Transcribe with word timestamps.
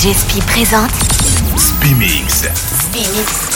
DJ 0.00 0.14
Spi 0.14 0.40
présente 0.40 0.90
Spimix. 1.58 2.44
Spimix. 2.54 3.49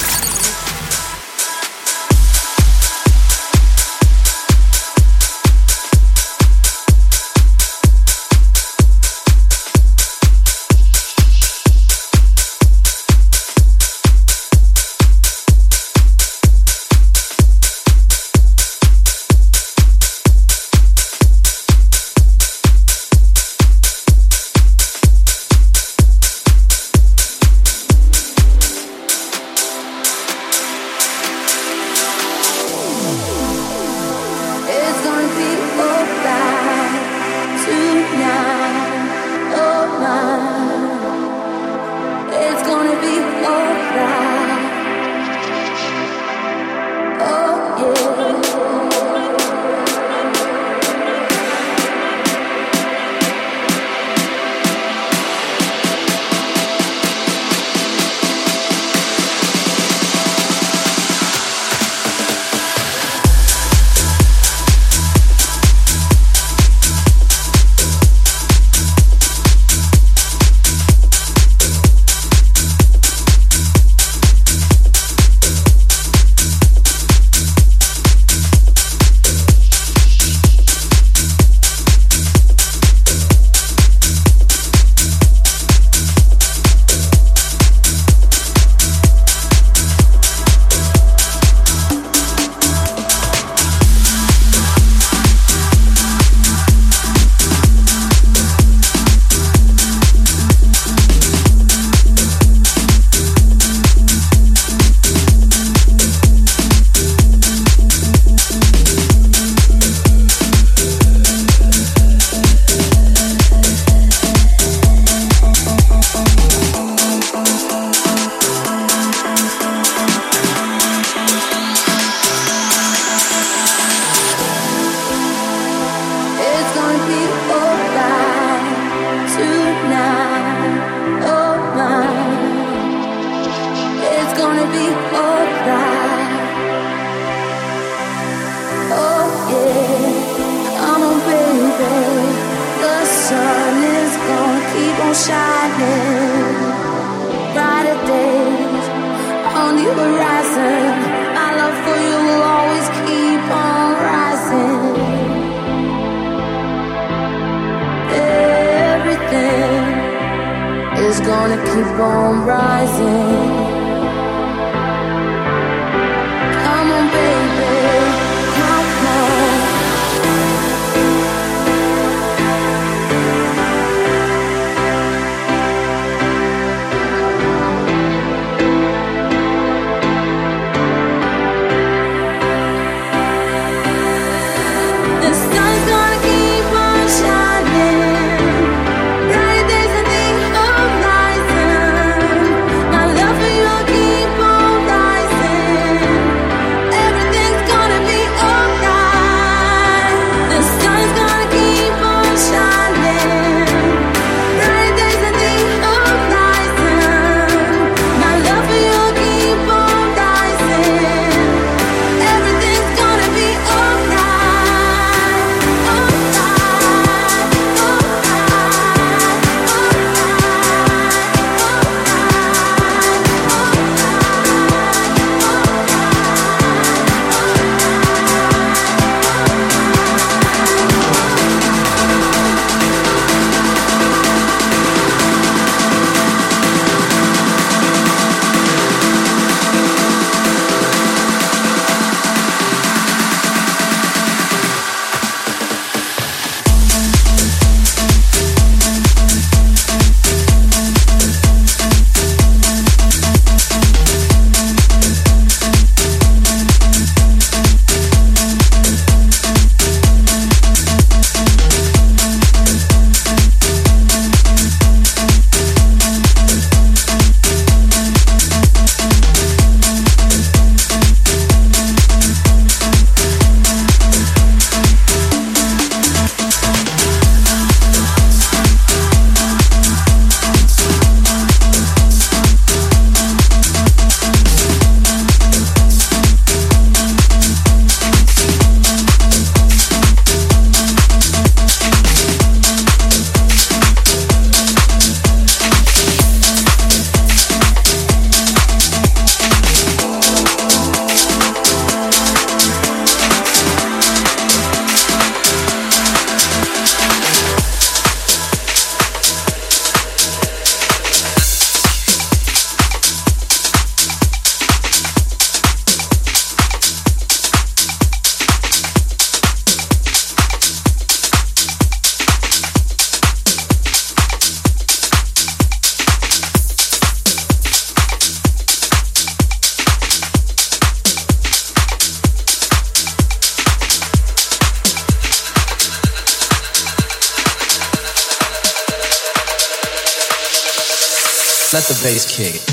Bass 342.14 342.26
kick. 342.26 342.63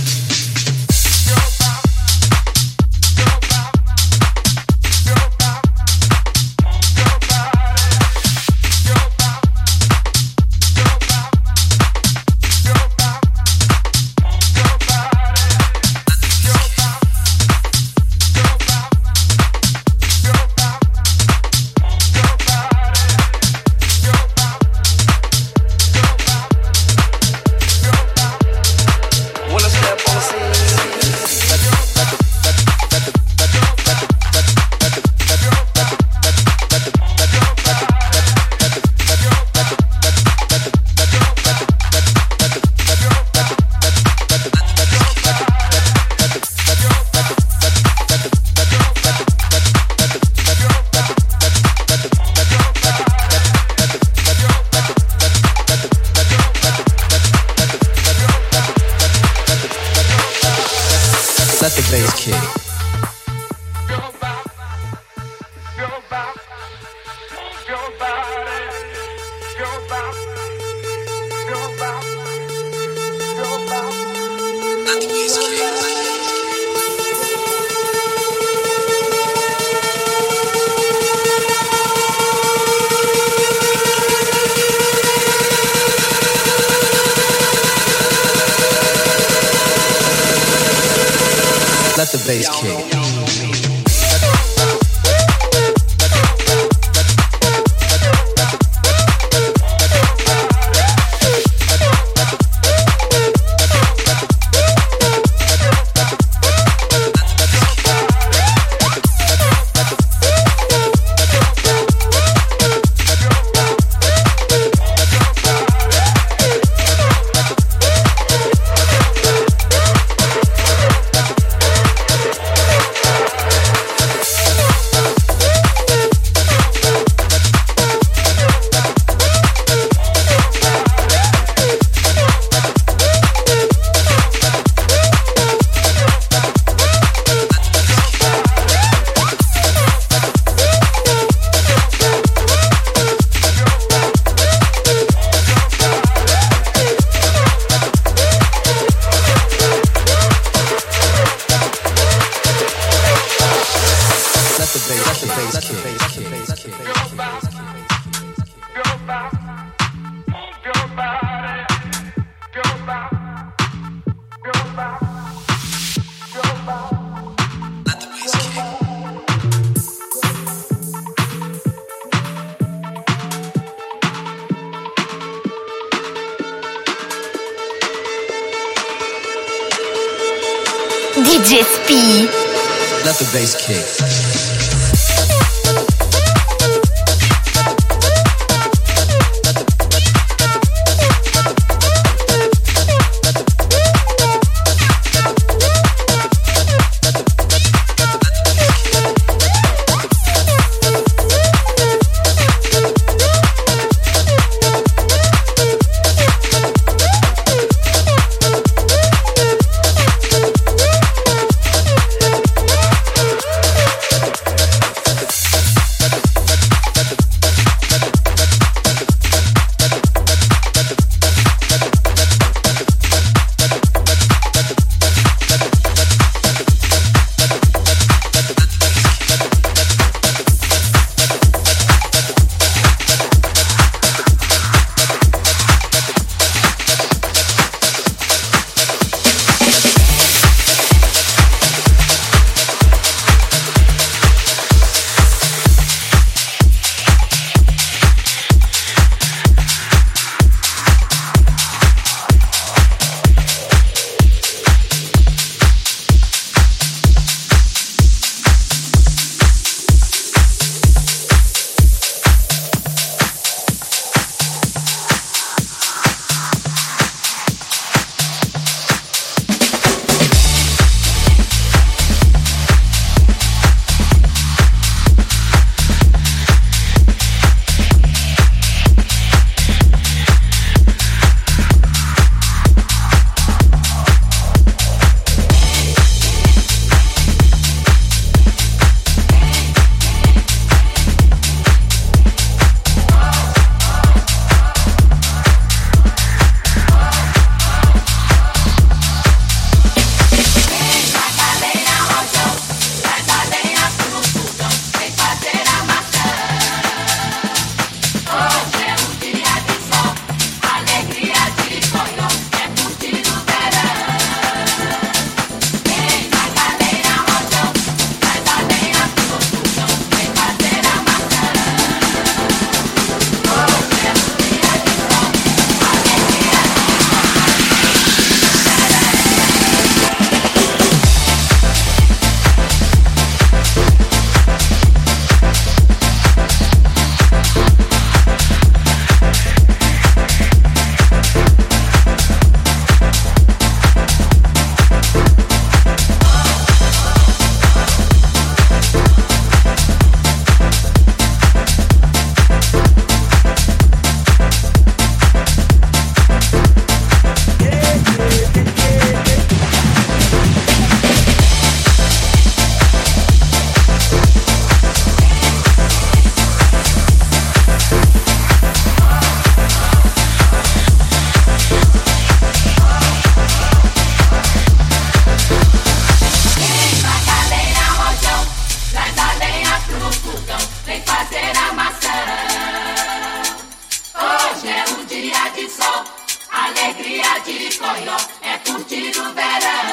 De 386.94 387.78
coió, 387.78 388.18
é 388.42 388.58
curtir 388.60 389.18
o 389.18 389.34
verão. 389.34 389.92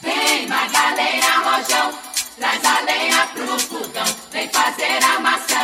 Vem, 0.00 0.46
Magaleia 0.48 1.32
Rojão, 1.44 1.92
traz 2.38 2.64
a 2.64 2.80
lenha 2.80 3.26
pro 3.34 3.58
fogão, 3.60 4.16
vem 4.32 4.48
fazer 4.48 5.04
a 5.04 5.20
maçã. 5.20 5.56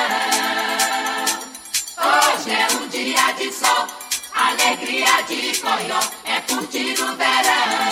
Hoje 1.98 2.50
é 2.50 2.66
um 2.76 2.88
dia 2.88 3.32
de 3.38 3.52
sol, 3.52 3.86
alegria 4.34 5.22
de 5.26 5.58
coió, 5.60 6.00
é 6.24 6.40
curtir 6.42 7.00
o 7.02 7.16
verão. 7.16 7.85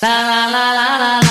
La 0.00 0.22
la 0.22 0.46
la 0.46 0.72
la 0.76 1.20
la 1.22 1.27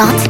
exotic. 0.00 0.29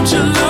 Don't 0.00 0.12
you? 0.12 0.49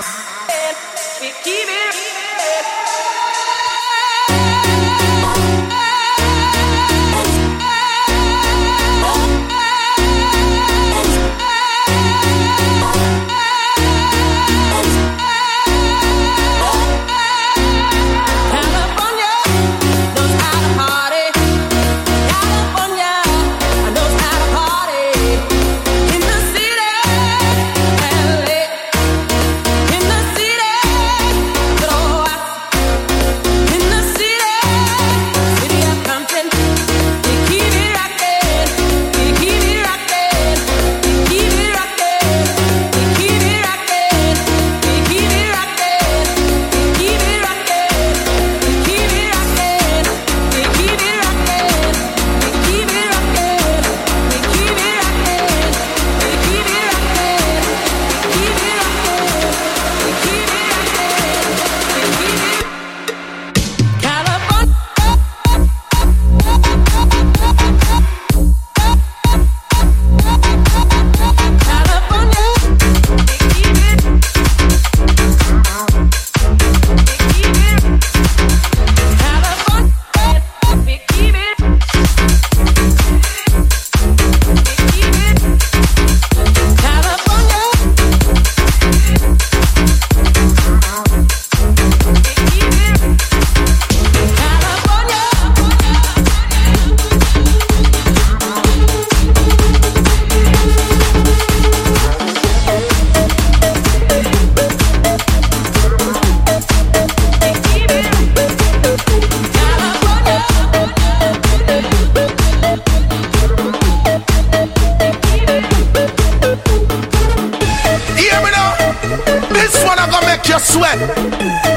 and 0.00 0.76
we 1.20 1.28
keep 1.44 1.68
it. 1.68 1.81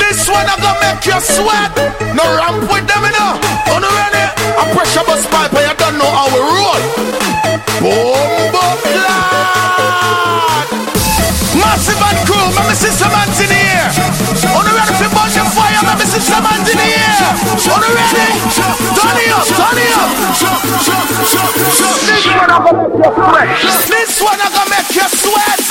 This 0.01 0.27
one 0.29 0.45
I 0.45 0.55
gonna 0.57 0.79
make 0.81 1.05
you 1.05 1.19
sweat. 1.21 1.71
No 2.17 2.25
ramp 2.25 2.65
with 2.69 2.86
them, 2.89 3.03
you 3.05 3.13
know. 3.13 3.38
On 3.73 3.81
the 3.81 3.89
ready? 3.93 4.17
Eh? 4.17 4.61
I 4.61 4.63
pressure 4.73 5.05
bus 5.05 5.25
pipe, 5.29 5.53
and 5.53 5.65
you 5.69 5.75
don't 5.77 5.97
know 6.01 6.09
how 6.09 6.27
we 6.33 6.39
roll. 6.41 6.81
Boom, 7.83 8.49
boom, 8.49 8.77
lad. 9.05 10.67
Massive 11.55 12.01
and 12.01 12.19
crew, 12.25 12.47
me 12.55 12.73
see 12.73 12.93
some 12.93 13.13
hands 13.13 13.38
in 13.39 13.49
the 13.51 13.59
air. 13.59 13.89
On 14.55 14.63
the 14.65 14.71
ready 14.73 14.93
for 14.97 15.09
bunch 15.13 15.38
of 15.38 15.47
fire, 15.53 15.81
me 15.86 16.05
see 16.09 16.23
some 16.23 16.45
hands 16.45 16.69
in 16.69 16.77
the 16.77 16.89
air. 16.89 17.36
On 17.69 17.79
the 17.81 17.89
ready? 17.93 18.25
Eh? 18.25 18.41
Turn 18.95 19.17
it 19.21 19.31
up, 19.36 19.45
turn 19.45 19.77
it 19.77 19.93
up. 19.93 20.09
This 22.05 22.25
one 22.25 22.49
I 22.49 22.57
gonna 22.63 22.81
make 22.81 23.05
you 23.05 23.13
sweat. 23.13 23.86
This 23.91 24.17
one 24.21 24.39
I 24.39 24.47
gonna 24.49 24.69
make 24.71 24.91
you 24.95 25.07
sweat. 25.13 25.61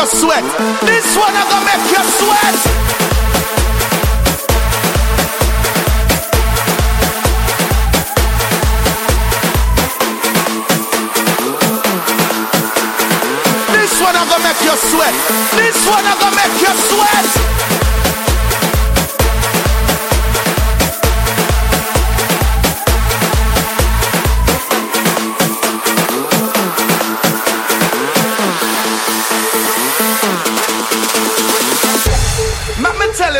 You 0.00 0.06
sweat. 0.06 0.44
This 0.86 1.14
one 1.14 1.34
I 1.36 1.44
gonna 1.50 1.66
make 1.68 1.90
you 1.92 2.02
sweat. 2.16 2.56
This 13.72 14.00
one 14.00 14.16
I 14.16 14.24
gonna 14.24 14.44
make 14.44 14.62
you 14.64 14.76
sweat. 14.88 15.14
This 15.58 15.86
one 15.86 16.04
I 16.04 16.16
gonna 16.18 16.36
make 16.36 16.60
you 16.62 16.72
sweat. 16.88 17.69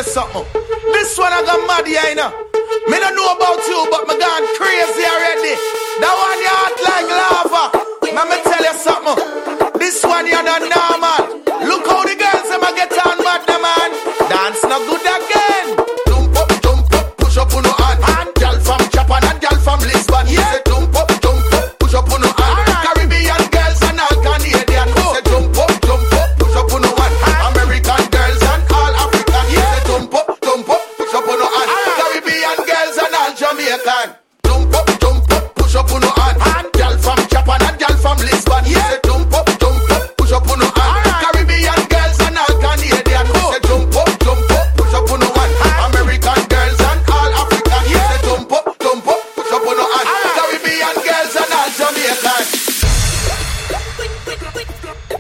You 0.01 0.13
something. 0.13 0.45
This 0.93 1.19
one 1.19 1.33
I 1.33 1.43
got 1.45 1.61
mad 1.69 1.87
here, 1.87 2.01
you 2.09 2.17
know. 2.17 2.33
Me 2.89 2.97
don't 2.99 3.15
know 3.15 3.37
about 3.37 3.61
you, 3.69 3.85
but 3.93 4.09
me 4.09 4.17
gone 4.17 4.47
crazy 4.57 5.05
already. 5.05 5.55
That 6.01 6.15
one 6.17 6.41
you 6.41 6.53
hot 6.57 6.77
like 6.89 7.09
lava. 7.21 7.65
Let 8.09 8.27
me 8.29 8.39
tell 8.49 8.65
you 8.65 8.77
something. 8.81 9.79
This 9.79 10.03
one 10.05 10.27
you 10.27 10.41
not 10.41 10.63
normal. 10.65 11.20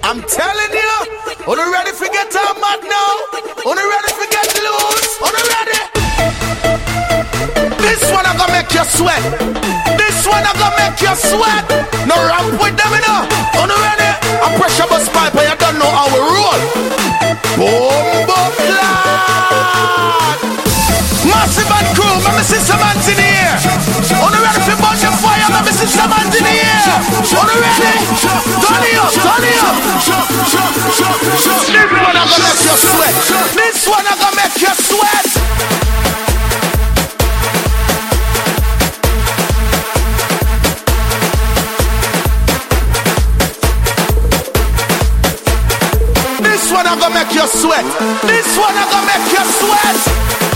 I'm 0.02 0.22
telling 0.22 0.72
you, 0.72 0.92
you 1.46 1.72
ready 1.72 1.92
for 1.92 2.08
get 2.08 2.34
on 2.34 2.60
mad 2.60 2.80
now? 2.82 3.12
You 3.62 3.72
ready 3.76 4.12
for 4.16 4.26
get 4.32 4.48
loose? 4.58 5.20
You 5.20 5.44
ready? 5.54 5.80
This 7.78 8.02
one 8.10 8.26
I 8.26 8.34
gonna 8.36 8.52
make 8.52 8.72
you 8.72 8.84
sweat. 8.84 9.22
This 10.00 10.26
one 10.26 10.42
I 10.42 10.52
gonna 10.56 10.74
make 10.80 11.00
you 11.00 11.14
sweat. 11.14 11.64
No 12.08 12.16
ramp 12.16 12.58
with 12.58 12.76
them. 12.80 12.90
Are 12.90 13.68
you 13.68 13.76
ready? 13.76 14.10
I 14.40 14.48
pressure 14.58 14.88
bus 14.90 15.06
pipe, 15.14 15.36
and 15.36 15.46
you 15.46 15.56
don't 15.60 15.78
know 15.78 15.92
how 15.92 16.08
we 16.10 16.18
roll. 16.18 16.60
Boom, 17.60 18.26
boom. 18.26 18.50
Massive 21.30 21.70
and 21.70 21.88
crew, 21.94 22.16
see 22.42 22.58
some 22.58 22.80
hands 22.82 23.06
in 23.06 23.14
the 23.14 23.22
air. 23.22 23.56
On 24.18 24.32
the 24.32 24.40
ready 24.42 24.60
for 24.64 24.76
bunch 24.82 25.04
of 25.04 25.14
fire, 25.22 25.39
let 25.80 25.86
me 25.86 25.92
see 25.92 25.98
some 25.98 26.10
hands 26.12 26.36
in 26.36 26.44
the 26.44 26.50
air. 26.50 26.92
On 27.40 27.46
the 27.48 27.56
ready? 27.56 28.04
Turn 28.20 28.84
it 28.84 29.00
up, 29.00 29.12
turn 29.16 29.44
it 29.48 29.56
up. 29.64 29.76
This 30.20 31.08
one 31.08 31.24
I 31.24 31.34
gonna 32.20 32.36
make 32.36 32.60
you 32.60 32.74
sweat. 32.76 33.14
This 33.56 33.88
one 33.88 34.04
I 34.04 34.14
gonna 34.20 34.36
make 34.36 34.60
you 34.60 34.74
sweat. 34.76 35.24
This 46.42 46.72
one 46.72 46.86
I 46.86 46.94
gonna 47.00 47.14
make 47.14 47.32
you 47.32 47.46
sweat. 47.48 47.84
This 48.28 48.56
one 48.58 48.76
I 48.76 48.84
gonna 48.90 49.06
make 49.06 49.32
you 49.32 49.44
sweat. 49.56 50.49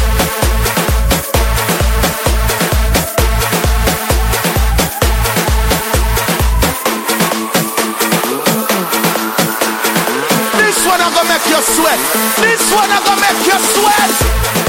Make 11.34 11.46
you 11.50 11.62
sweat. 11.62 11.98
This 12.38 12.62
one 12.72 12.88
I 12.90 13.02
gonna 13.04 13.20
make 13.20 13.46
you 13.46 13.58
sweat. 13.58 14.63